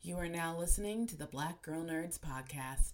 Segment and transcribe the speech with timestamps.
[0.00, 2.92] You are now listening to the Black Girl Nerds podcast.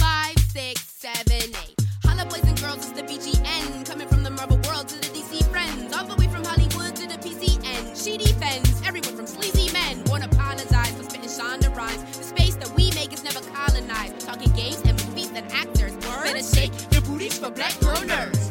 [0.00, 1.74] Five, six, seven, eight.
[2.04, 3.86] Holla boys and girls, it's the BGN.
[3.86, 5.94] Coming from the Marvel world to the DC friends.
[5.94, 8.02] All the way from Hollywood to the PCN.
[8.02, 10.02] She defends everyone from sleazy men.
[10.06, 12.02] Won't apologize for spitting Shonda rhymes.
[12.18, 14.14] The space that we make is never colonized.
[14.14, 15.92] We're talking games and movies and actors.
[15.96, 18.41] Better shake your booties for black girl nerds.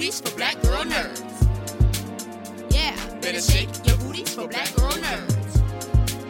[0.00, 2.72] Better shake your booties for black girl nerds.
[2.72, 5.60] Yeah, better shake your booties for black girl nerds.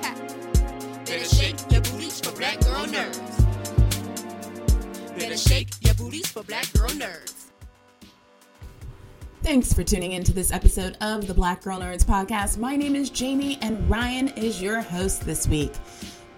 [0.02, 0.14] Ha.
[1.06, 3.38] Better shake your booties for black girl nerds.
[5.16, 7.44] Better shake your booties for black girl nerds.
[9.44, 12.58] Thanks for tuning into this episode of the Black Girl Nerds podcast.
[12.58, 15.72] My name is Jamie, and Ryanne is your host this week.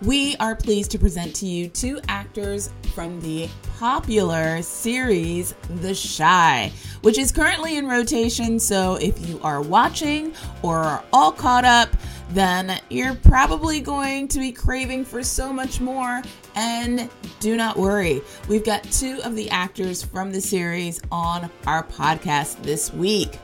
[0.03, 3.49] We are pleased to present to you two actors from the
[3.79, 8.59] popular series The Chi, which is currently in rotation.
[8.59, 11.89] So if you are watching or are all caught up,
[12.31, 16.21] then you're probably going to be craving for so much more.
[16.57, 21.85] And do not worry, we've got two of the actors from the series on our
[21.85, 23.39] podcast this week.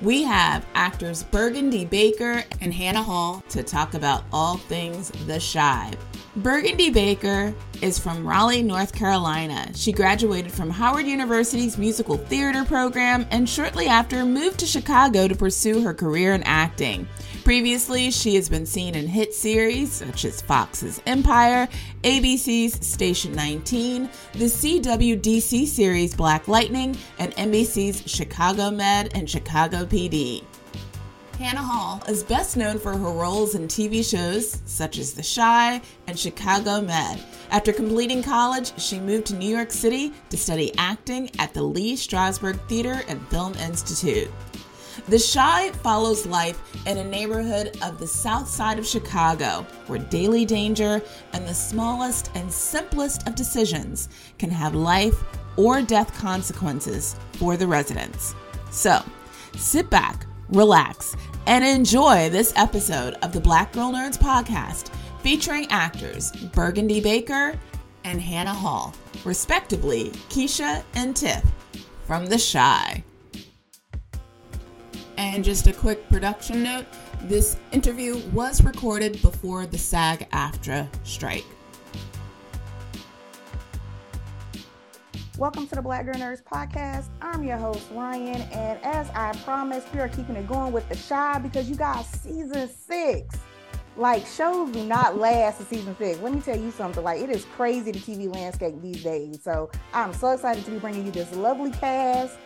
[0.00, 5.92] We have actors Birgundi Baker and Hannah Hall to talk about all things The Chi.
[6.40, 9.70] Birgundi Baker is from Raleigh, North Carolina.
[9.74, 15.34] She graduated from Howard University's musical theater program and shortly after moved to Chicago to
[15.34, 17.06] pursue her career in acting.
[17.44, 21.68] Previously, she has been seen in hit series such as Fox's Empire,
[22.04, 30.44] ABC's Station 19, the CWDC series Black Lightning, and NBC's Chicago Med and Chicago PD.
[31.36, 35.82] Hannah Hall is best known for her roles in TV shows such as The Chi
[36.06, 37.20] and Chicago Med.
[37.50, 41.96] After completing college, she moved to New York City to study acting at the Lee
[41.96, 44.30] Strasberg Theater and Film Institute.
[45.08, 50.44] The Chi follows life in a neighborhood of the south side of Chicago where daily
[50.44, 55.16] danger and the smallest and simplest of decisions can have life
[55.56, 58.34] or death consequences for the residents.
[58.70, 59.02] So,
[59.56, 61.16] sit back, relax,
[61.46, 67.58] and enjoy this episode of the Black Girl Nerds podcast featuring actors Birgundi Baker
[68.04, 68.94] and Hannah Hall,
[69.24, 71.44] respectively, Keisha and Tiff
[72.06, 73.02] from The Chi.
[75.22, 76.84] And just a quick production note
[77.22, 81.44] this interview was recorded before the SAG AFTRA strike.
[85.38, 87.06] Welcome to the Black Girl Nerds podcast.
[87.20, 90.96] I'm your host, Ryanne, and as I promised, we are keeping it going with the
[90.96, 93.38] Chi because you guys, season six.
[93.96, 96.18] Like shows do not last to season six.
[96.18, 97.04] Let me tell you something.
[97.04, 99.40] Like it is crazy the TV landscape these days.
[99.40, 102.36] So I'm so excited to be bringing you this lovely cast.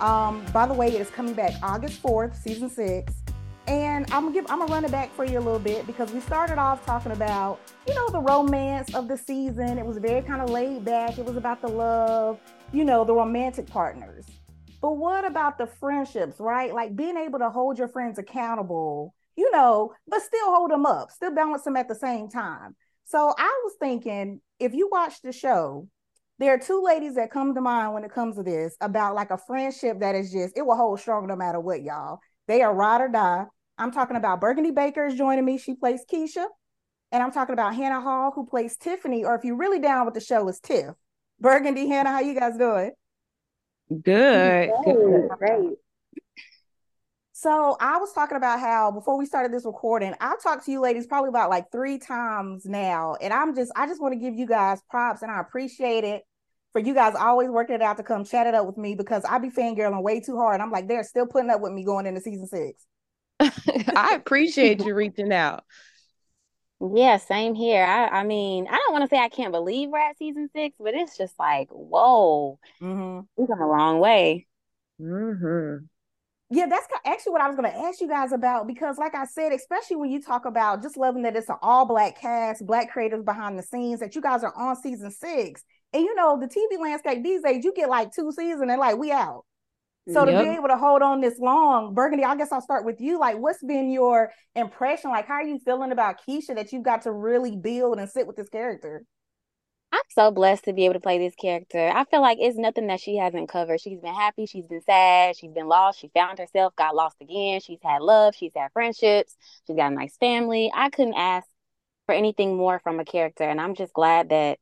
[0.00, 3.14] Um, by the way, it is coming back August 4th, season six.
[3.66, 6.12] And I'm gonna give I'm gonna run it back for you a little bit because
[6.12, 7.58] we started off talking about,
[7.88, 9.78] you know, the romance of the season.
[9.78, 11.18] It was very kind of laid back.
[11.18, 12.38] It was about the love,
[12.72, 14.24] you know, the romantic partners.
[14.80, 16.72] But what about the friendships, right?
[16.72, 21.10] Like being able to hold your friends accountable, you know, but still hold them up,
[21.10, 22.76] still balance them at the same time.
[23.04, 25.88] So I was thinking, if you watch the show,
[26.38, 29.30] there are two ladies that come to mind when it comes to this about like
[29.30, 32.18] a friendship that is just, it will hold strong no matter what, y'all.
[32.46, 33.44] They are ride or die.
[33.78, 35.58] I'm talking about Birgundi Baker is joining me.
[35.58, 36.46] She plays Keisha.
[37.12, 40.14] And I'm talking about Hannah Hall, who plays Tiffany, or if you're really down with
[40.14, 40.94] the show, is Tiff.
[41.42, 42.90] Birgundi, Hannah, how you guys doing?
[43.88, 44.72] Good.
[44.84, 45.28] good.
[45.38, 45.78] Great.
[47.38, 50.80] So I was talking about how before we started this recording, I talked to you
[50.80, 53.16] ladies probably about like three times now.
[53.20, 56.22] And I'm just, I just want to give you guys props and I appreciate it
[56.72, 59.22] for you guys always working it out to come chat it up with me because
[59.26, 60.62] I be fangirling way too hard.
[60.62, 62.86] I'm like, they're still putting up with me going into season six.
[63.94, 65.64] I appreciate you reaching out.
[66.80, 67.84] Yeah, same here.
[67.84, 70.76] I, I mean, I don't want to say I can't believe we're at season six,
[70.78, 73.26] but it's just like, whoa, Mm-hmm.
[73.36, 74.46] we've come a long way.
[74.98, 75.86] hmm
[76.48, 79.24] Yeah, that's actually what I was going to ask you guys about because, like I
[79.24, 82.92] said, especially when you talk about just loving that it's an all black cast, black
[82.92, 85.64] creators behind the scenes, that you guys are on season six.
[85.92, 88.96] And you know, the TV landscape these days, you get like two seasons and like
[88.96, 89.44] we out.
[90.08, 93.00] So to be able to hold on this long, Birgundi, I guess I'll start with
[93.00, 93.18] you.
[93.18, 95.10] Like, what's been your impression?
[95.10, 98.24] Like, how are you feeling about Keisha that you've got to really build and sit
[98.24, 99.04] with this character?
[99.92, 101.90] I'm so blessed to be able to play this character.
[101.94, 103.80] I feel like it's nothing that she hasn't covered.
[103.80, 107.60] She's been happy, she's been sad, she's been lost, she found herself, got lost again.
[107.60, 109.36] She's had love, she's had friendships,
[109.66, 110.70] she's got a nice family.
[110.74, 111.46] I couldn't ask
[112.06, 114.58] for anything more from a character, and I'm just glad that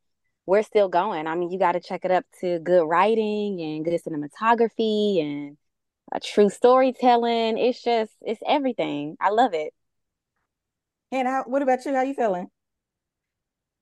[0.47, 1.27] we're still going.
[1.27, 5.57] I mean, you got to check it up to good writing and good cinematography and
[6.13, 7.59] a true storytelling.
[7.59, 9.17] It's just, it's everything.
[9.21, 9.73] I love it.
[11.13, 11.95] And how, what about you?
[11.95, 12.49] How you feeling?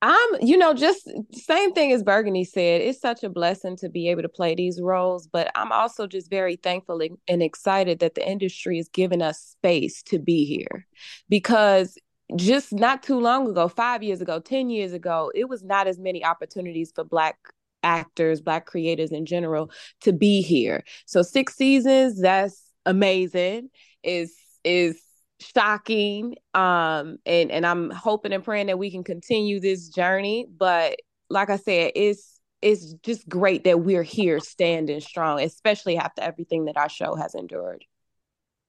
[0.04, 2.80] I'm, you know, just same thing as Birgundi said.
[2.80, 6.28] It's such a blessing to be able to play these roles, but I'm also just
[6.28, 10.88] very thankful and excited that the industry is giving us space to be here
[11.28, 11.96] because
[12.34, 16.00] just not too long ago, five years ago, 10 years ago, it was not as
[16.00, 17.36] many opportunities for Black
[17.84, 19.70] actors, Black creators in general
[20.00, 20.82] to be here.
[21.06, 23.70] So six seasons, that's amazing.
[24.02, 24.34] Is
[24.64, 25.00] is
[25.42, 30.96] shocking um and and i'm hoping and praying that we can continue this journey but
[31.28, 36.66] like i said it's it's just great that we're here standing strong especially after everything
[36.66, 37.84] that our show has endured.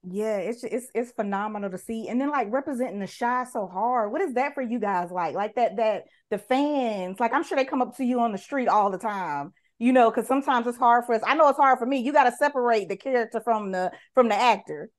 [0.06, 4.12] Yeah it's it's it's phenomenal to see and then like representing the Chi so hard
[4.12, 5.34] what is that for you guys like?
[5.34, 8.38] Like that that the fans like i'm sure they come up to you on the
[8.38, 11.22] street all the time you know because sometimes it's hard for us.
[11.25, 12.00] I know it's hard for me.
[12.00, 14.90] You got to separate the character from the from the actor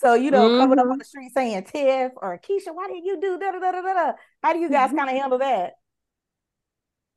[0.00, 0.60] so, you know, mm-hmm.
[0.60, 0.98] coming up on mm-hmm.
[0.98, 4.12] the street saying Tiff or Keisha, why did you do da da da da da?
[4.42, 4.96] How do you guys mm-hmm.
[4.96, 5.74] kind of handle that?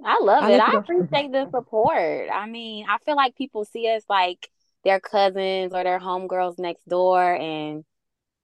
[0.03, 0.59] I love it.
[0.59, 2.27] I appreciate the support.
[2.29, 4.49] I mean, I feel like people see us like
[4.83, 7.85] their cousins or their homegirls next door and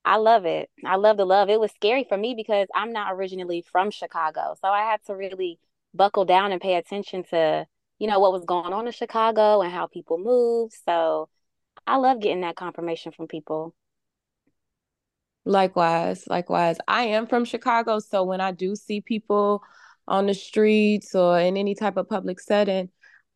[0.06, 0.70] I love it.
[0.86, 1.50] I love the love.
[1.50, 4.56] It was scary for me because I'm not originally from Chicago.
[4.62, 5.60] So I had to really
[5.94, 9.74] buckle down and pay attention to, you know, what was going on in Chicago and
[9.74, 10.72] how people move.
[10.86, 11.28] So
[11.86, 13.76] I love getting that confirmation from people.
[15.46, 16.78] Likewise, likewise.
[16.88, 19.64] I am from Chicago, so when I do see people
[20.08, 22.90] on the streets or in any type of public setting,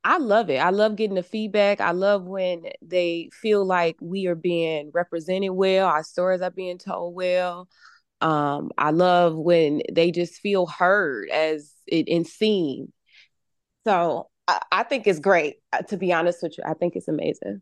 [0.03, 0.57] I love it.
[0.57, 1.79] I love getting the feedback.
[1.79, 6.77] I love when they feel like we are being represented well, our stories are being
[6.77, 7.69] told well.
[8.19, 12.91] Um, I love when they just feel heard as it and seen.
[13.85, 15.57] So I, I think it's great.
[15.71, 17.61] Uh, to be honest with you, I think it's amazing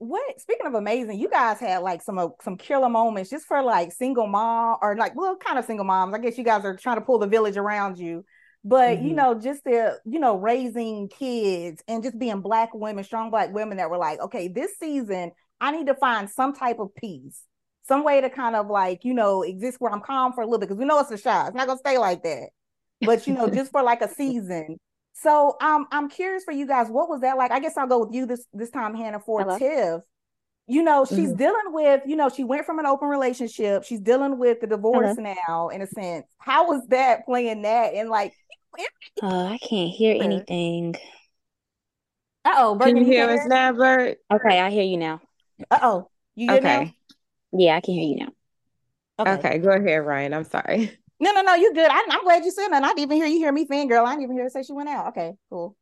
[0.00, 3.62] what speaking of amazing, you guys had like some uh, some killer moments just for
[3.62, 6.14] like single mom or like well kind of single moms.
[6.14, 8.24] I guess you guys are trying to pull the village around you.
[8.64, 9.08] But mm-hmm.
[9.08, 13.52] you know, just the you know, raising kids and just being black women, strong black
[13.52, 17.42] women that were like, okay, this season I need to find some type of peace,
[17.86, 20.60] some way to kind of like, you know, exist where I'm calm for a little
[20.60, 21.48] bit because we know it's a shot.
[21.48, 22.48] It's not gonna stay like that.
[23.02, 24.78] But you know, just for like a season,
[25.22, 27.50] so um, I'm curious for you guys, what was that like?
[27.50, 29.58] I guess I'll go with you this this time, Hannah, for Hello.
[29.58, 30.02] Tiff.
[30.66, 31.36] You know, she's mm-hmm.
[31.36, 33.82] dealing with, you know, she went from an open relationship.
[33.82, 35.34] She's dealing with the divorce Hello.
[35.48, 36.26] now, in a sense.
[36.38, 37.94] How was that playing that?
[37.94, 38.32] And like,
[39.22, 40.94] uh, I can't hear anything.
[42.44, 44.18] Uh oh, can you hear us now, Bert?
[44.32, 45.20] Okay, I hear you now.
[45.70, 46.84] Uh oh, you okay?
[46.84, 46.92] Now?
[47.52, 48.32] Yeah, I can hear you now.
[49.18, 49.48] Okay.
[49.48, 50.32] okay, go ahead, Ryanne.
[50.32, 50.96] I'm sorry.
[51.20, 51.90] No, no, no, you good.
[51.90, 52.82] I, am glad you said that.
[52.82, 54.06] I didn't even hear you hear me fangirl.
[54.06, 55.08] I didn't even hear her say she went out.
[55.08, 55.76] Okay, cool.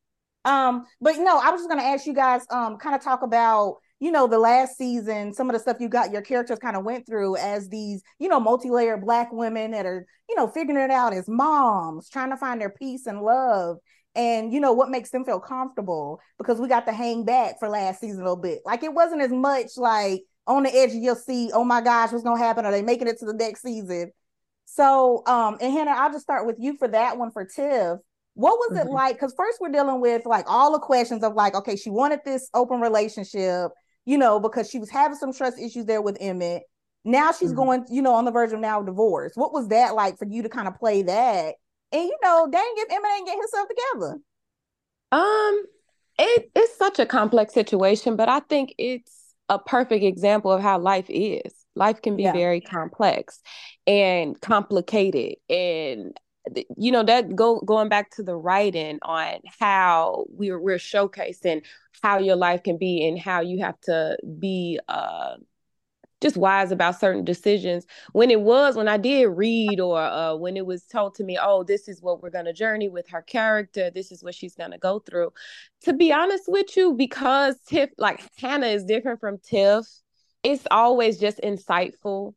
[0.45, 3.77] Um, but no, I was just gonna ask you guys, um, kind of talk about,
[4.01, 6.85] you know, the last season, some of the stuff you got your characters kind of
[6.85, 10.91] went through as these, you know, multi-layered black women that are, you know, figuring it
[10.91, 13.77] out as moms, trying to find their peace and love.
[14.17, 17.69] And you know what makes them feel comfortable because we got to hang back for
[17.69, 18.61] last season a little bit.
[18.65, 22.11] Like it wasn't as much like on the edge of your seat, oh my gosh,
[22.11, 22.67] what's gonna happen?
[22.67, 24.11] Are they making it to the next season?
[24.79, 27.99] So, um, and Hannah, I'll just start with you for that one for Tiff.
[28.35, 28.87] What was mm-hmm.
[28.87, 29.17] it like?
[29.17, 32.49] Because first we're dealing with like all the questions of like, okay, she wanted this
[32.55, 33.73] open relationship,
[34.05, 36.63] you know, because she was having some trust issues there with Emmett.
[37.05, 37.57] Now she's mm-hmm.
[37.57, 39.33] going, you know, on the verge of now divorce.
[39.35, 41.55] What was that like for you to kind of play that?
[41.91, 44.19] And you know, dang if Emmett ain't getting himself together.
[45.11, 45.65] Um,
[46.21, 50.79] it, it's such a complex situation, but I think it's a perfect example of how
[50.79, 51.53] life is.
[51.79, 52.33] Life can be yeah.
[52.33, 53.41] very complex
[53.87, 56.19] and complicated and
[56.77, 61.63] you know that go going back to the writing on how we're we're showcasing
[62.03, 65.37] how your life can be and how you have to be uh
[66.21, 70.57] just wise about certain decisions when it was when i did read or uh, when
[70.57, 73.23] it was told to me oh this is what we're going to journey with her
[73.23, 75.31] character this is what she's going to go through
[75.83, 79.87] to be honest with you because tiff like hannah is different from tiff
[80.43, 82.35] it's always just insightful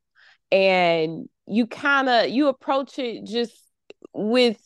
[0.51, 3.53] and you kind of you approach it just
[4.13, 4.58] with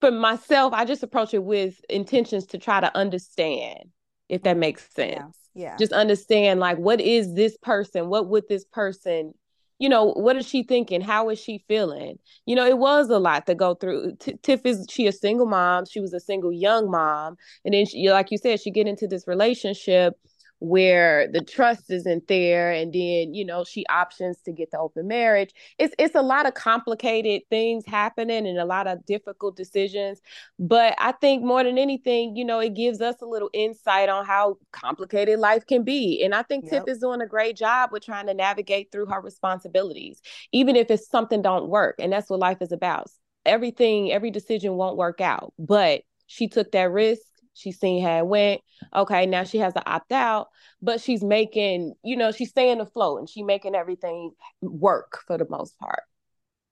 [0.00, 3.90] for myself i just approach it with intentions to try to understand
[4.28, 5.36] if that makes sense.
[5.54, 5.76] Yeah, yeah.
[5.76, 8.08] just understand like what is this person?
[8.08, 9.34] What would this person
[9.78, 11.02] you know what is she thinking?
[11.02, 12.18] How is she feeling?
[12.46, 14.16] You know it was a lot to go through.
[14.18, 17.86] T- tiff is she a single mom she was a single young mom and then
[17.86, 20.14] she, like you said she get into this relationship
[20.58, 25.06] where the trust isn't there and then you know she options to get the open
[25.06, 30.20] marriage it's it's a lot of complicated things happening and a lot of difficult decisions
[30.58, 34.24] but i think more than anything you know it gives us a little insight on
[34.24, 36.84] how complicated life can be and i think yep.
[36.84, 40.22] tiff is doing a great job with trying to navigate through her responsibilities
[40.52, 43.10] even if it's something don't work and that's what life is about
[43.44, 47.22] everything every decision won't work out but she took that risk
[47.56, 48.60] She's seen how it went.
[48.94, 50.48] Okay, now she has to opt out,
[50.82, 55.46] but she's making, you know, she's staying afloat and she's making everything work for the
[55.48, 56.02] most part.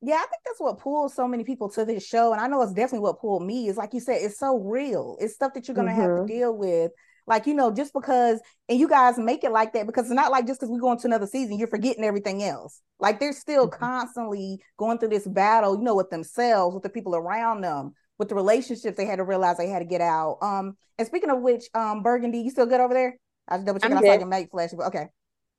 [0.03, 2.33] Yeah, I think that's what pulls so many people to this show.
[2.33, 5.17] And I know it's definitely what pulled me is like you said, it's so real.
[5.19, 6.01] It's stuff that you're gonna mm-hmm.
[6.01, 6.27] have to mm-hmm.
[6.27, 6.93] deal with.
[7.27, 8.39] Like, you know, just because
[8.69, 10.93] and you guys make it like that because it's not like just because we go
[10.93, 12.83] into another season, you're forgetting everything else.
[13.01, 13.83] Like they're still mm-hmm.
[13.83, 18.29] constantly going through this battle, you know, with themselves, with the people around them with
[18.29, 20.39] the relationships they had to realize they had to get out.
[20.41, 23.19] Um, and speaking of which, um, Birgundi, you still good over there?
[23.49, 23.97] I was double checking.
[23.97, 25.07] I saw your make flash, but okay.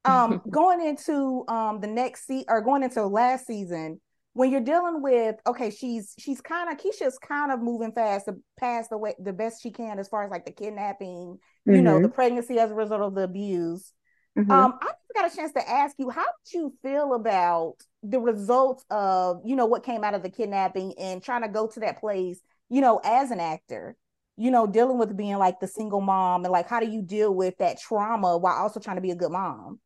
[0.06, 4.00] Um, going into um the next seat or going into last season,
[4.34, 8.36] when you're dealing with okay, she's she's kind of Keisha's kind of moving fast to
[8.60, 11.76] pass the way the best she can as far as like the kidnapping, mm-hmm.
[11.76, 12.16] you know, the mm-hmm.
[12.16, 13.92] pregnancy as a result of the abuse.
[14.38, 14.52] Mm-hmm.
[14.52, 18.20] Um, I just got a chance to ask you, how did you feel about the
[18.20, 21.80] results of, you know, what came out of the kidnapping and trying to go to
[21.82, 23.96] that place, you know, as an actor,
[24.38, 27.34] you know, dealing with being like the single mom and like how do you deal
[27.34, 29.80] with that trauma while also trying to be a good mom?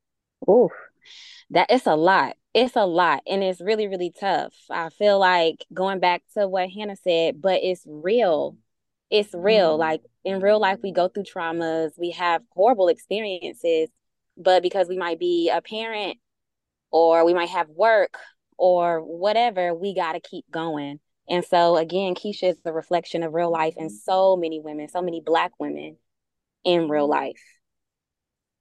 [0.48, 0.70] Oh,
[1.52, 2.36] that it's a lot.
[2.54, 4.54] It's a lot and it's really, really tough.
[4.72, 8.58] I feel like going back to what Hannah said, but it's real.
[9.12, 9.74] It's real.
[9.74, 9.80] Mm-hmm.
[9.80, 13.90] Like in real life, we go through traumas, we have horrible experiences
[14.40, 16.18] but because we might be a parent
[16.92, 18.18] or we might have work
[18.58, 21.00] or whatever, we got to keep going.
[21.30, 25.02] And so again, Keisha is the reflection of real life and so many women, so
[25.02, 25.98] many black women
[26.64, 27.12] in real mm-hmm.
[27.12, 27.44] life.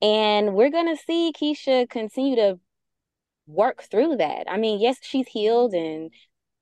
[0.01, 2.61] And we're going to see Keisha continue to
[3.47, 4.45] work through that.
[4.49, 6.13] I mean, yes, she's healed and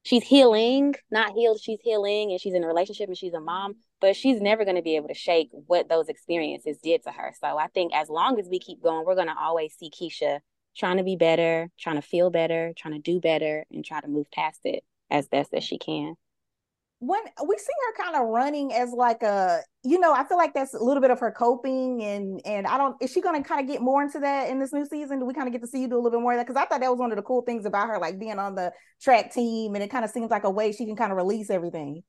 [0.05, 3.75] she's healing, not healed, she's healing and she's in a relationship and she's a mom,
[4.01, 7.33] but she's never going to be able to shake what those experiences did to her.
[7.41, 10.41] So I think as long as we keep going, we're going to always see Keisha
[10.77, 14.09] trying to be better, trying to feel better, trying to do better, and try to
[14.09, 16.15] move past it as best as she can.
[16.99, 20.55] When we see her kind of running as like a, you know, I feel like
[20.55, 22.97] that's a little bit of her coping, and and I don't.
[23.03, 25.19] Is she going to kind of get more into that in this new season?
[25.19, 26.47] Do we kind of get to see you do a little bit more of that?
[26.47, 28.55] Because I thought that was one of the cool things about her, like being on
[28.55, 28.73] the
[29.03, 31.51] track team, and it kind of seems like a way she can kind of release
[31.51, 32.03] everything.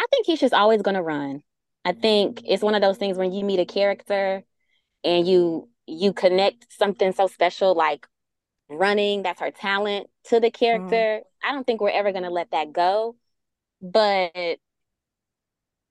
[0.00, 1.42] I think Keisha's always going to run.
[1.84, 4.42] I think it's one of those things when you meet a character
[5.04, 8.06] and you you connect something so special like
[8.68, 11.20] running, that's her talent to the character.
[11.20, 11.22] Mm.
[11.44, 13.16] I don't think we're ever going to let that go.
[13.80, 14.58] But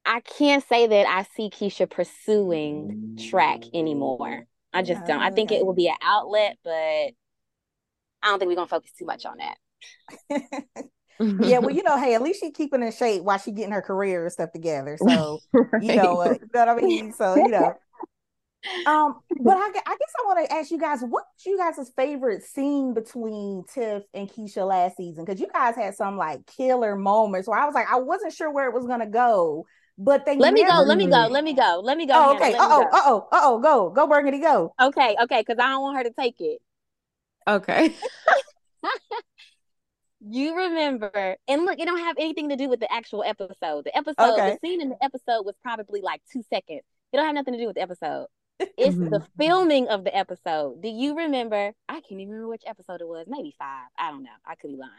[0.05, 4.45] I can't say that I see Keisha pursuing track anymore.
[4.73, 5.21] I just don't.
[5.21, 7.13] I think it will be an outlet, but I
[8.23, 10.65] don't think we're going to focus too much on that.
[11.19, 13.81] yeah, well, you know, hey, at least she keeping in shape while she getting her
[13.81, 14.97] career and stuff together.
[15.07, 15.83] So right.
[15.83, 17.13] you know, uh, you know what I mean.
[17.13, 17.75] So you know,
[18.85, 22.43] um, but I, I guess I want to ask you guys, what you guys' favorite
[22.43, 25.25] scene between Tiff and Keisha last season?
[25.25, 28.51] Because you guys had some like killer moments where I was like, I wasn't sure
[28.51, 29.65] where it was gonna go,
[29.97, 32.13] but they let me go, let me go, let me go, let me go.
[32.15, 32.53] Oh, okay.
[32.53, 34.73] Uh oh, uh oh, uh oh, go, go, Birgundi, go.
[34.81, 36.59] Okay, okay, because I don't want her to take it.
[37.47, 37.93] Okay.
[40.27, 43.85] you remember, and look, it don't have anything to do with the actual episode.
[43.85, 44.57] The episode, okay.
[44.61, 46.81] the scene in the episode was probably like two seconds.
[47.11, 48.27] It don't have nothing to do with the episode.
[48.77, 50.81] It's the filming of the episode.
[50.81, 51.73] Do you remember?
[51.89, 53.25] I can't even remember which episode it was.
[53.27, 53.87] Maybe five.
[53.97, 54.29] I don't know.
[54.45, 54.91] I could be lying.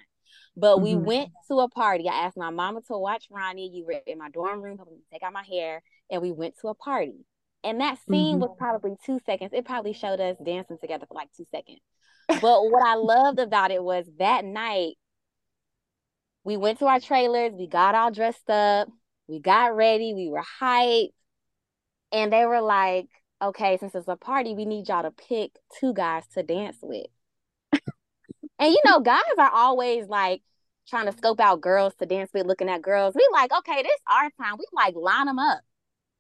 [0.57, 1.05] But we mm-hmm.
[1.05, 2.09] went to a party.
[2.09, 3.71] I asked my mama to watch Ronnie.
[3.73, 6.55] You were in my dorm room, helping me take out my hair, and we went
[6.61, 7.25] to a party.
[7.65, 8.41] And that scene mm-hmm.
[8.41, 9.53] was probably two seconds.
[9.55, 11.81] It probably showed us dancing together for like two seconds.
[12.29, 14.97] But what I loved about it was that night
[16.47, 18.89] we went to our trailers, we got all dressed up,
[19.27, 21.11] we got ready, we were hyped.
[22.13, 23.09] And they were like,
[23.43, 25.51] okay, since it's a party, we need y'all to pick
[25.81, 27.09] two guys to dance with.
[27.73, 30.41] and you know, guys are always like
[30.89, 33.17] trying to scope out girls to dance with, looking at girls.
[33.17, 34.55] We like, okay, this our time.
[34.57, 35.63] We like line them up,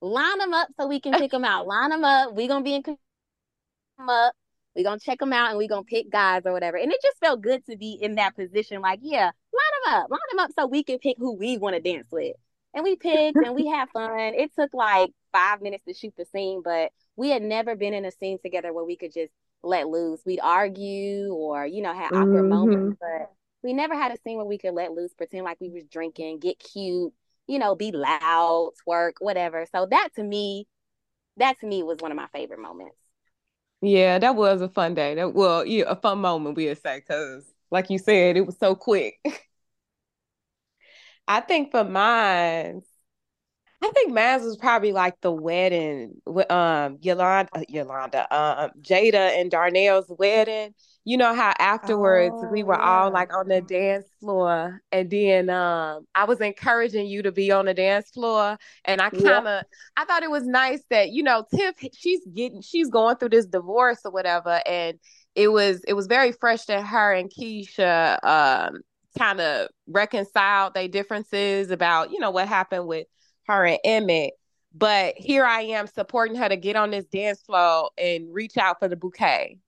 [0.01, 1.69] line them up so we can pick them out.
[1.69, 2.35] Line them up.
[2.35, 2.97] We gonna be in them
[4.09, 4.35] up.
[4.75, 6.79] We gonna check them out and we gonna pick guys or whatever.
[6.79, 8.83] And it just felt good to be in that position.
[8.83, 9.31] Like, yeah,
[9.87, 12.35] up, line them up so we can pick who we want to dance with.
[12.75, 14.35] And we picked and we had fun.
[14.35, 18.05] It took like five minutes to shoot the scene, but we had never been in
[18.05, 20.21] a scene together where we could just let loose.
[20.27, 22.49] We'd argue or, you know, have awkward mm-hmm.
[22.49, 25.71] moments, but we never had a scene where we could let loose, pretend like we
[25.71, 27.13] was drinking, get cute,
[27.47, 29.67] you know, be loud, twerk, whatever.
[29.73, 30.67] So that to me
[31.37, 32.97] that to me was one of my favorite moments.
[33.83, 35.15] Yeah, that was a fun day.
[35.15, 38.75] That well, yeah, a fun moment we'd say, because like you said, it was so
[38.75, 39.15] quick.
[41.29, 42.83] I think for mine,
[43.83, 49.39] I think mine was probably like the wedding with um Yolanda, uh, Yolanda, um Jada
[49.41, 50.75] and Darnell's wedding.
[51.05, 52.81] You know how afterwards oh, we were yeah.
[52.81, 57.53] all like on the dance floor, and then um I was encouraging you to be
[57.53, 59.63] on the dance floor, and I kind of yeah.
[59.97, 63.47] I thought it was nice that you know Tiff she's getting she's going through this
[63.47, 64.99] divorce or whatever, and
[65.35, 68.81] it was it was very fresh that her and Keisha um
[69.19, 73.07] kind of reconciled their differences about you know what happened with
[73.47, 74.35] her and Emmett.
[74.75, 78.79] But here I am supporting her to get on this dance floor and reach out
[78.79, 79.59] for the bouquet.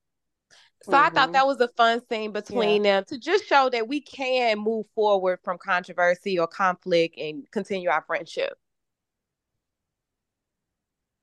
[0.83, 1.07] So mm-hmm.
[1.07, 1.33] I thought mm-hmm.
[1.33, 2.97] that was a fun scene between yeah.
[2.97, 7.89] them to just show that we can move forward from controversy or conflict and continue
[7.89, 8.59] our friendship.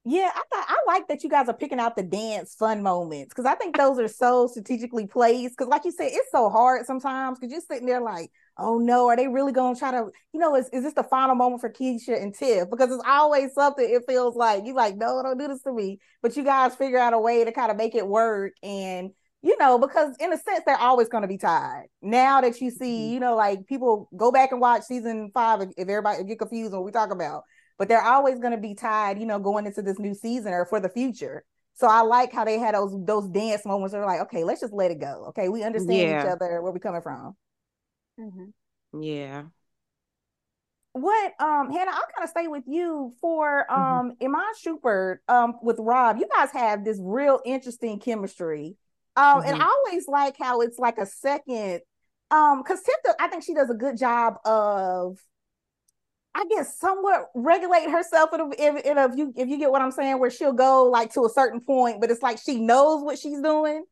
[0.08, 3.34] Yeah, I thought I like that you guys are picking out the dance fun moments
[3.34, 5.58] because I think those are so strategically placed.
[5.58, 9.08] Because, like you said, it's so hard sometimes because you're sitting there like, oh no,
[9.08, 11.60] are they really going to try to, you know, is, is this the final moment
[11.60, 12.70] for Keisha and Tiff?
[12.70, 15.98] Because it's always something it feels like you like, no, don't do this to me.
[16.22, 18.54] But you guys figure out a way to kind of make it work.
[18.62, 19.10] And,
[19.42, 21.86] you know, because in a sense, they're always going to be tied.
[22.04, 23.14] Now that you see, mm-hmm.
[23.16, 26.38] you know, like people go back and watch season five if, if everybody if get
[26.38, 27.42] confused on what we talk about
[27.78, 30.66] but they're always going to be tied, you know, going into this new season or
[30.66, 31.44] for the future.
[31.76, 33.94] So I like how they had those those dance moments.
[33.94, 35.26] They're like, okay, let's just let it go.
[35.30, 36.22] Okay, we understand yeah.
[36.22, 37.36] each other where we're coming from.
[38.20, 39.02] Mm-hmm.
[39.02, 39.44] Yeah.
[40.94, 43.82] What um Hannah, I'll kind of stay with you for mm-hmm.
[43.82, 44.26] um mm-hmm.
[44.26, 46.18] Iman Shumpert um with Rob.
[46.18, 48.78] You guys have this real interesting chemistry.
[49.18, 49.50] Um mm-hmm.
[49.50, 51.82] and I always like how it's like a second
[52.32, 55.18] um because Tiff, I think she does a good job of
[56.38, 60.20] I guess somewhat regulate herself in a, if you if you get what I'm saying,
[60.20, 63.42] where she'll go like to a certain point, but it's like she knows what she's
[63.42, 63.86] doing.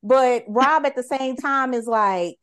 [0.00, 2.36] But Rob at the same time is like,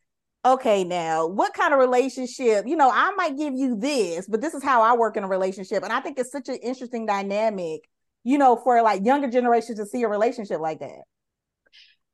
[0.44, 2.66] okay, now what kind of relationship?
[2.66, 5.28] You know, I might give you this, but this is how I work in a
[5.28, 7.88] relationship, and I think it's such an interesting dynamic,
[8.24, 11.00] you know, for like younger generations to see a relationship like that.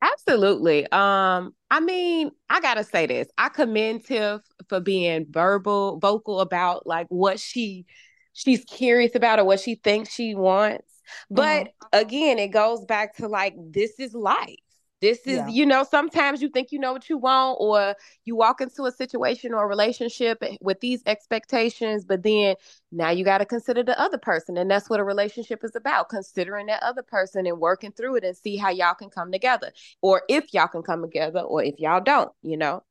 [0.03, 0.85] Absolutely.
[0.91, 3.29] Um, I mean, I gotta say this.
[3.39, 7.87] I commend Tiff for being verbal, vocal about like what she
[8.33, 10.89] she's curious about or what she thinks she wants.
[11.31, 12.01] But mm-hmm.
[12.01, 14.57] again, it goes back to like this is life.
[15.03, 15.49] This is, yeah.
[15.49, 18.93] you know, sometimes you think you know what you want, or you walk into a
[18.93, 22.55] situation or a relationship with these expectations, but then
[22.93, 24.57] now you got to consider the other person.
[24.57, 28.25] And that's what a relationship is about considering that other person and working through it
[28.25, 31.81] and see how y'all can come together, or if y'all can come together, or if
[31.81, 32.85] y'all don't, you know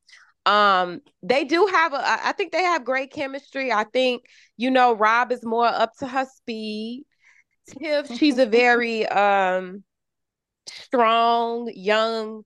[0.47, 4.23] um they do have a i think they have great chemistry i think
[4.57, 7.03] you know rob is more up to her speed
[7.67, 9.83] tiff she's a very um
[10.67, 12.43] strong, young,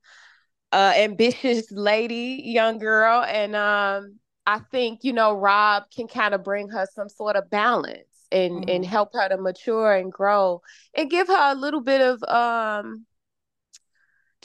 [0.71, 3.23] uh, ambitious lady, young girl.
[3.23, 7.49] And um, I think, you know, Rob can kind of bring her some sort of
[7.49, 8.69] balance and, mm-hmm.
[8.69, 10.61] and help her to mature and grow
[10.93, 13.05] and give her a little bit of um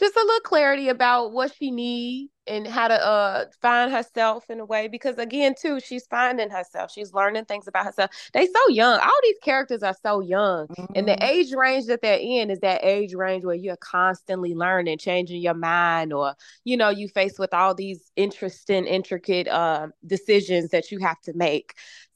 [0.00, 4.58] just a little clarity about what she needs and how to uh find herself in
[4.58, 6.90] a way because again too she's finding herself.
[6.90, 8.10] She's learning things about herself.
[8.32, 8.98] They so young.
[8.98, 10.66] All these characters are so young.
[10.68, 10.92] Mm-hmm.
[10.96, 11.24] and the mm-hmm.
[11.24, 15.54] age range that they're in is that age range where you're constantly learning changing your
[15.54, 16.34] mind or
[16.64, 21.32] you know you face with all these interesting intricate uh decisions that you have to
[21.34, 21.74] make.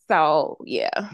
[0.08, 1.10] So yeah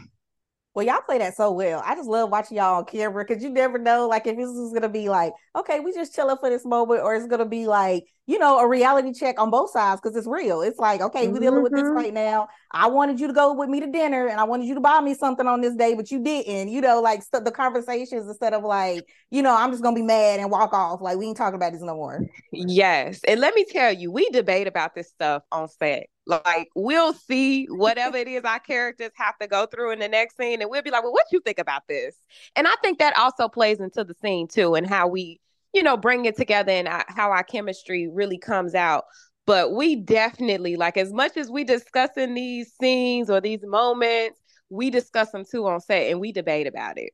[0.74, 1.82] well, y'all play that so well.
[1.84, 4.72] I just love watching y'all on camera because you never know, like, if this is
[4.72, 8.04] gonna be like, okay, we just chilling for this moment, or it's gonna be like,
[8.26, 10.62] you know, a reality check on both sides because it's real.
[10.62, 11.96] It's like, okay, we're dealing with this mm-hmm.
[11.96, 12.46] right now.
[12.70, 15.00] I wanted you to go with me to dinner, and I wanted you to buy
[15.00, 16.68] me something on this day, but you didn't.
[16.68, 20.02] You know, like st- the conversations instead of like, you know, I'm just gonna be
[20.02, 21.00] mad and walk off.
[21.00, 22.20] Like we ain't talking about this no more.
[22.52, 27.12] Yes, and let me tell you, we debate about this stuff on set like we'll
[27.12, 30.70] see whatever it is our characters have to go through in the next scene, and
[30.70, 32.16] we'll be like, "Well, what you think about this?"
[32.56, 35.40] And I think that also plays into the scene too, and how we,
[35.74, 39.04] you know, bring it together and how our chemistry really comes out.
[39.46, 44.40] But we definitely like as much as we discuss in these scenes or these moments,
[44.70, 47.12] we discuss them too on set, and we debate about it.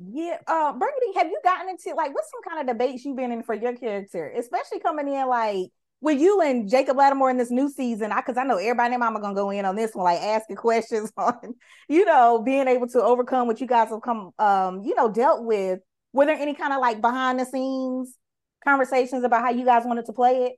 [0.00, 3.30] Yeah, uh, Birgundi, have you gotten into like what's some kind of debates you've been
[3.32, 5.70] in for your character, especially coming in like
[6.04, 9.00] with you and Jacob Lattimore in this new season, I because I know everybody and
[9.00, 11.54] mama gonna go in on this one, like asking questions on,
[11.88, 15.44] you know, being able to overcome what you guys have come um, you know, dealt
[15.44, 15.80] with.
[16.12, 18.16] Were there any kind of like behind the scenes
[18.62, 20.52] conversations about how you guys wanted to play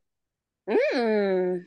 [0.68, 0.78] it?
[0.94, 1.60] Mm.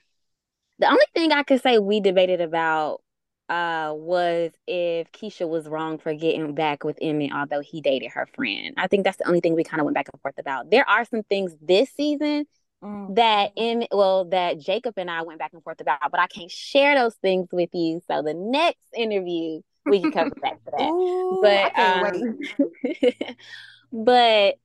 [0.78, 3.00] The only thing I could say we debated about
[3.48, 8.28] uh, was if Keisha was wrong for getting back with Emmett, although he dated her
[8.36, 8.76] friend.
[8.78, 10.70] I think that's the only thing we kind of went back and forth about.
[10.70, 12.46] There are some things this season
[12.84, 13.16] mm.
[13.16, 16.52] that Emmett, well, that Jacob and I went back and forth about, but I can't
[16.52, 18.02] share those things with you.
[18.08, 20.90] So the next interview we can come back to that.
[20.90, 22.40] Ooh, but um,
[24.06, 24.56] but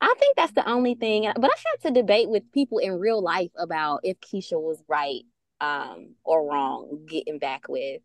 [0.00, 1.30] I think that's the only thing.
[1.34, 5.22] But I had to debate with people in real life about if Keisha was right
[5.60, 8.00] um, or wrong getting back with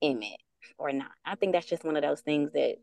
[0.00, 0.40] Emmett
[0.78, 1.10] or not.
[1.24, 2.76] I think that's just one of those things that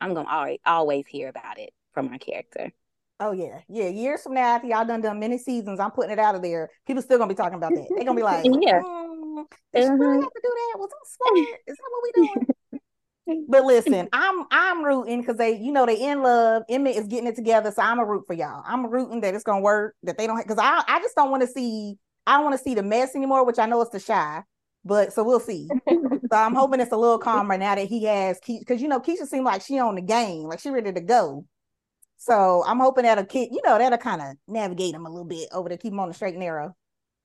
[0.00, 2.72] I'm gonna always always hear about it from my character.
[3.20, 3.88] Oh yeah, yeah.
[3.88, 6.70] Years from now, after y'all done done many seasons, I'm putting it out of there.
[6.86, 7.86] People still gonna be talking about that.
[7.90, 10.00] They're gonna be like, yeah, mm, did mm-hmm.
[10.00, 10.78] really have to do that?
[10.78, 11.60] Was that smart?
[11.66, 13.44] Is that what we doing?
[13.48, 16.62] but listen, I'm I'm rooting because they, you know, they in love.
[16.68, 18.62] Emmett is getting it together, so I'm a root for y'all.
[18.66, 19.96] I'm rooting that it's gonna work.
[20.04, 22.62] That they don't because I I just don't want to see I don't want to
[22.62, 24.42] see the mess anymore, which I know it's the Chi.
[24.84, 25.68] But so we'll see.
[25.88, 29.26] so I'm hoping it's a little calmer now that he has because you know Keisha
[29.26, 31.44] seemed like she on the game, like she ready to go.
[32.18, 35.48] So I'm hoping that'll kid, you know, that'll kind of navigate him a little bit
[35.52, 36.74] over to keep him on the straight and narrow.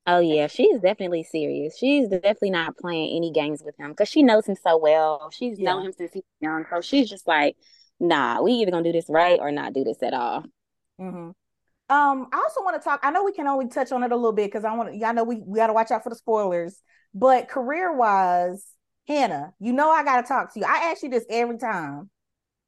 [0.06, 1.78] Oh yeah, she's definitely serious.
[1.78, 5.30] She's definitely not playing any games with him because she knows him so well.
[5.32, 5.72] She's yeah.
[5.72, 7.56] known him since he's young, so she's just like,
[8.00, 10.44] nah, we either gonna do this right or not do this at all.
[11.00, 11.32] Mm-hmm.
[11.90, 13.00] Um, I also want to talk.
[13.04, 14.98] I know we can only touch on it a little bit because I want to.
[14.98, 16.82] Y'all know we we got to watch out for the spoilers.
[17.14, 18.66] But career wise,
[19.08, 20.66] Hannah, you know I gotta talk to you.
[20.68, 22.10] I ask you this every time.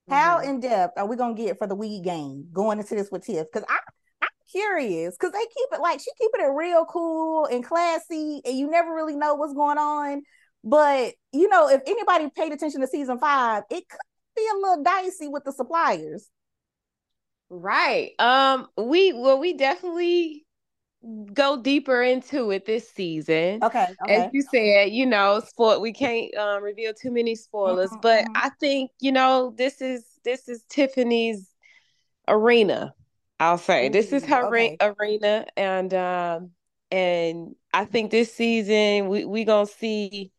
[0.09, 0.13] Mm-hmm.
[0.13, 3.25] How in depth are we gonna get for the weed game going into this with
[3.25, 3.47] Tiff?
[3.51, 3.77] Because I
[4.21, 8.57] I'm curious because they keep it like she keeping it real cool and classy, and
[8.57, 10.21] you never really know what's going on.
[10.63, 13.99] But you know, if anybody paid attention to season five, it could
[14.35, 16.29] be a little dicey with the suppliers.
[17.49, 18.11] Right.
[18.19, 20.44] Um, we well, we definitely
[21.33, 23.59] go deeper into it this season.
[23.63, 24.15] Okay, okay.
[24.15, 28.01] As you said, you know, sport we can't um, reveal too many spoilers, mm-hmm.
[28.01, 28.33] but mm-hmm.
[28.35, 31.49] I think, you know, this is this is Tiffany's
[32.27, 32.93] arena.
[33.39, 33.87] I'll say.
[33.87, 34.77] Ooh, this is her okay.
[34.81, 36.51] arena and um
[36.91, 40.31] and I think this season we we going to see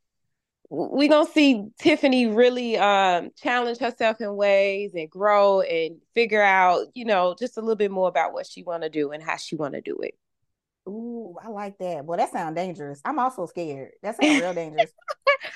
[0.68, 6.86] we gonna see Tiffany really um, challenge herself in ways and grow and figure out,
[6.94, 9.36] you know, just a little bit more about what she want to do and how
[9.36, 10.16] she want to do it.
[10.88, 12.04] Ooh, I like that.
[12.04, 13.00] Well, that sounds dangerous.
[13.04, 13.92] I'm also scared.
[14.02, 14.92] That sounds real dangerous.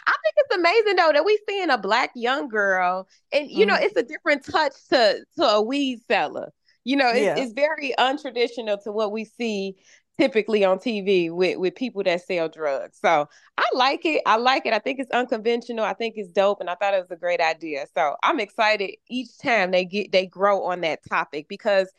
[0.07, 3.69] I think it's amazing though that we seeing a black young girl, and you mm
[3.69, 6.53] know, it's a different touch to to a weed seller.
[6.85, 7.37] You know, it's, yeah.
[7.37, 9.77] it's very untraditional to what we see
[10.19, 12.99] typically on TV with with people that sell drugs.
[13.01, 14.23] So I like it.
[14.27, 14.73] I like it.
[14.75, 15.85] I think it's unconventional.
[15.85, 17.87] I think it's dope, and I thought it was a great idea.
[17.95, 21.91] So I'm excited each time they get they grow on that topic because,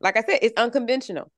[0.00, 1.30] like I said, it's unconventional.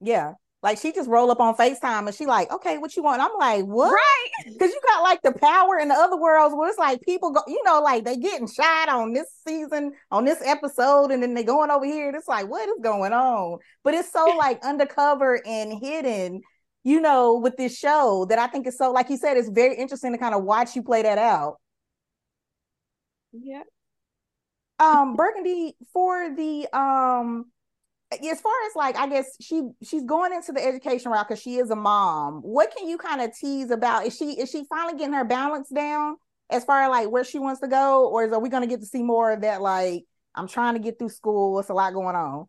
[0.00, 3.20] Yeah, like she just roll up on FaceTime and she like, okay, what you want?
[3.20, 3.92] I'm like, what?
[3.92, 4.30] Right.
[4.54, 7.42] Because you got like the power in the other worlds where it's like people go,
[7.46, 11.44] you know, like they getting shot on this season, on this episode, and then they
[11.44, 12.08] going over here.
[12.08, 13.58] And it's like, what is going on?
[13.82, 16.40] But it's so like undercover and hidden,
[16.82, 19.76] you know, with this show that I think is so, like you said, it's very
[19.76, 21.58] interesting to kind of watch you play that out.
[23.32, 23.64] Yeah.
[24.78, 27.46] Um, Birgundi for the um
[28.22, 31.56] as far as like i guess she she's going into the education route because she
[31.56, 32.40] is a mom.
[32.42, 35.68] What can you kind of tease about is she is she finally getting her balance
[35.68, 36.16] down
[36.50, 38.08] as far as like where she wants to go?
[38.08, 40.74] Or is are we going to get to see more of that like i'm trying
[40.74, 42.46] to get through school it's a lot going on?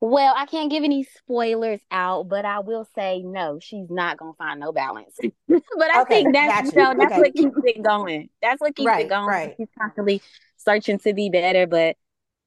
[0.00, 4.32] Well i can't give any spoilers out but i will say no she's not going
[4.32, 5.18] to find no balance.
[5.48, 7.20] But i okay, think that's you know, that's okay.
[7.20, 8.28] what keeps it going.
[8.42, 9.54] That's what keeps right, it going right.
[9.56, 10.22] she's constantly
[10.58, 11.96] searching to be better but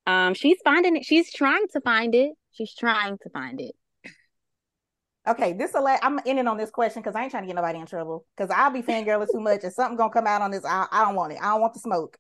[0.09, 1.05] um, she's finding it.
[1.05, 2.31] She's trying to find it.
[2.51, 3.75] She's trying to find it.
[5.27, 7.77] Okay, this a I'm ending on this question because I ain't trying to get nobody
[7.77, 8.25] in trouble.
[8.35, 10.65] Because I'll be fangirling too much, and something gonna come out on this.
[10.65, 11.39] I, I don't want it.
[11.41, 12.17] I don't want the smoke.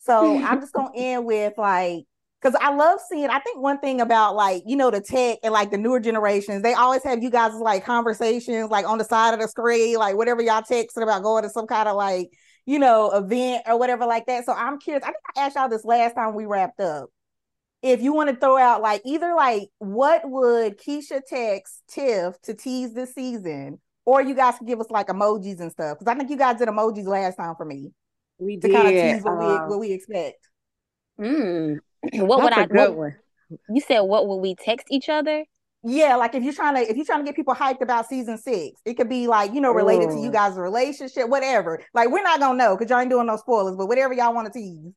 [0.00, 2.04] So I'm just gonna end with like,
[2.40, 3.30] because I love seeing.
[3.30, 6.62] I think one thing about like you know the tech and like the newer generations,
[6.62, 10.16] they always have you guys like conversations like on the side of the screen, like
[10.16, 12.28] whatever y'all texting about going to some kind of like
[12.66, 14.44] you know event or whatever like that.
[14.44, 15.04] So I'm curious.
[15.04, 17.08] I think I asked y'all this last time we wrapped up
[17.82, 22.54] if you want to throw out like either like what would Keisha text Tiff to
[22.54, 26.16] tease this season, or you guys can give us like emojis and stuff because I
[26.16, 27.92] think you guys did emojis last time for me.
[28.38, 28.74] We to did.
[28.74, 30.48] kind of tease what, uh, we, what we expect.
[31.20, 31.78] Mm.
[32.14, 32.66] What would I?
[32.66, 33.16] What, one.
[33.68, 35.44] You said what would we text each other?
[35.84, 38.38] Yeah, like if you're trying to if you're trying to get people hyped about season
[38.38, 40.16] six, it could be like you know related Ooh.
[40.16, 41.80] to you guys' relationship, whatever.
[41.94, 44.52] Like we're not gonna know because y'all ain't doing no spoilers, but whatever y'all want
[44.52, 44.92] to tease.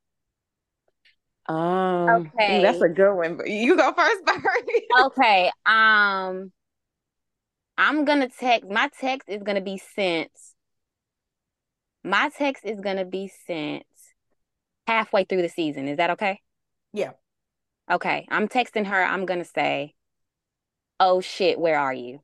[1.47, 3.39] Um, okay, ooh, that's a good one.
[3.45, 4.87] You go first, Barry.
[5.05, 5.51] okay.
[5.65, 6.51] Um,
[7.77, 8.69] I'm gonna text.
[8.69, 10.31] My text is gonna be sent
[12.03, 13.83] My text is gonna be sent
[14.87, 15.87] halfway through the season.
[15.87, 16.39] Is that okay?
[16.93, 17.11] Yeah.
[17.91, 18.27] Okay.
[18.29, 19.03] I'm texting her.
[19.03, 19.95] I'm gonna say,
[20.99, 22.21] "Oh shit, where are you?"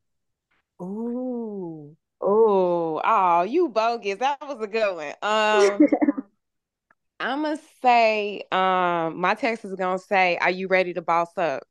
[0.82, 1.96] Ooh.
[2.22, 4.20] Oh, oh, you bogus.
[4.20, 5.14] That was a good one.
[5.24, 5.88] Um
[7.22, 11.64] I'm gonna say, um, my text is gonna say, "Are you ready to boss up?"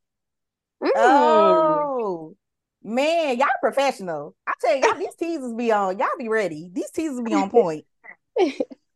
[0.83, 0.95] Mm.
[0.97, 2.37] Oh
[2.83, 4.35] man, y'all professional.
[4.47, 5.99] I tell you, y'all these teasers be on.
[5.99, 6.71] Y'all be ready.
[6.73, 7.85] These teasers be on point.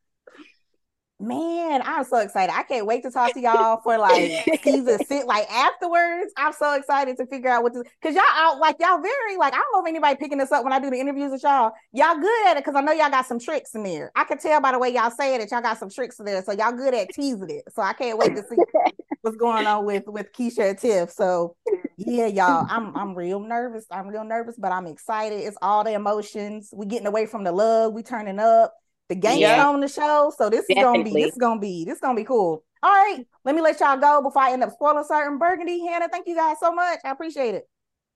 [1.20, 2.53] Man, I'm so excited.
[2.53, 5.24] I can't wait to talk to y'all for like season six.
[5.24, 9.00] Like afterwards, I'm so excited to figure out what this because y'all out like y'all
[9.00, 11.31] very like I don't know if anybody picking this up when I do the interviews
[11.31, 11.72] with y'all.
[11.92, 14.11] Y'all good at it because I know y'all got some tricks in there.
[14.16, 16.27] I can tell by the way y'all say it that y'all got some tricks in
[16.27, 16.42] there.
[16.42, 17.72] So y'all good at teasing it.
[17.72, 18.57] So I can't wait to see
[19.22, 21.12] what's going on with with Keisha and Tiff.
[21.12, 21.55] So
[21.96, 23.87] yeah, y'all, I'm I'm real nervous.
[23.88, 25.40] I'm real nervous, but I'm excited.
[25.42, 26.70] It's all the emotions.
[26.74, 27.92] We getting away from the love.
[27.92, 28.74] We turning up
[29.09, 29.67] the gang yeah.
[29.67, 30.33] on the show.
[30.37, 31.01] So this Definitely.
[31.01, 32.64] is gonna be this is gonna be this is gonna be cool.
[32.83, 35.81] All right, let me let y'all go before I end up spoiling certain Birgundi.
[35.81, 36.99] Hannah, thank you guys so much.
[37.05, 37.69] I appreciate it.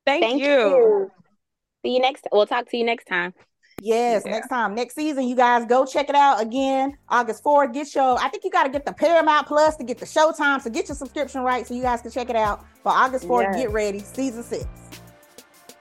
[0.05, 0.49] Thank, thank you.
[0.49, 1.11] you.
[1.85, 2.27] See you next.
[2.33, 3.33] We'll talk to you next time.
[3.81, 4.33] Yes, yeah.
[4.33, 6.97] next time, next season, you guys go check it out again.
[7.09, 7.73] August 4th.
[7.73, 10.61] Get your, I think you got to get the Paramount Plus to get the Showtime.
[10.61, 13.45] So get your subscription right so you guys can check it out for August 4th.
[13.45, 13.57] Yes.
[13.57, 14.67] Get ready, season six.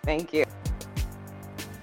[0.04, 0.46] Thank you.